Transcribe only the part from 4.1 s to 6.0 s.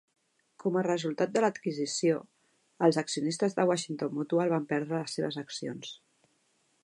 Mutual van perdre les seves accions.